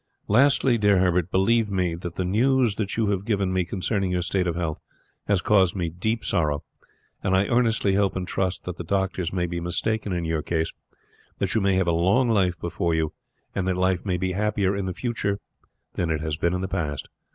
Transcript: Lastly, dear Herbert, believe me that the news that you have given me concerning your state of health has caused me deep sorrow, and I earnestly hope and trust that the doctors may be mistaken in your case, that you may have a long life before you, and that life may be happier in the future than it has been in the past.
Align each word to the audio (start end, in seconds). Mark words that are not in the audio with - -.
Lastly, 0.27 0.79
dear 0.79 0.97
Herbert, 0.97 1.29
believe 1.29 1.69
me 1.69 1.93
that 1.93 2.15
the 2.15 2.25
news 2.25 2.77
that 2.77 2.97
you 2.97 3.09
have 3.11 3.23
given 3.23 3.53
me 3.53 3.63
concerning 3.63 4.09
your 4.09 4.23
state 4.23 4.47
of 4.47 4.55
health 4.55 4.79
has 5.27 5.41
caused 5.43 5.75
me 5.75 5.89
deep 5.89 6.25
sorrow, 6.25 6.63
and 7.21 7.37
I 7.37 7.45
earnestly 7.45 7.93
hope 7.93 8.15
and 8.15 8.27
trust 8.27 8.63
that 8.63 8.77
the 8.77 8.83
doctors 8.83 9.31
may 9.31 9.45
be 9.45 9.59
mistaken 9.59 10.11
in 10.11 10.25
your 10.25 10.41
case, 10.41 10.71
that 11.37 11.53
you 11.53 11.61
may 11.61 11.75
have 11.75 11.85
a 11.87 11.91
long 11.91 12.29
life 12.29 12.59
before 12.59 12.95
you, 12.95 13.13
and 13.53 13.67
that 13.67 13.77
life 13.77 14.03
may 14.03 14.17
be 14.17 14.31
happier 14.31 14.75
in 14.75 14.85
the 14.87 14.93
future 14.95 15.39
than 15.93 16.09
it 16.09 16.19
has 16.21 16.35
been 16.35 16.55
in 16.55 16.61
the 16.61 16.67
past. 16.67 17.07